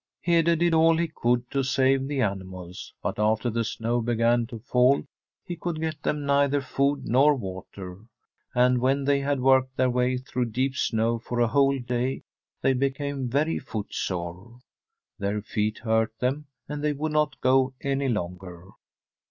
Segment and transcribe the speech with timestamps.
[0.19, 4.57] Hede did all he could to save the animals, but after the snow began to
[4.57, 5.03] fall
[5.45, 6.25] he could get Tbi STORY of M COUNTRY HOUSE them
[6.57, 7.99] neither food nor water.
[8.55, 12.23] And when they had worked their way through deep snow for a whole day
[12.63, 14.57] they became very footsore.
[15.19, 18.69] Their feet hurt them, and they would not go any longer.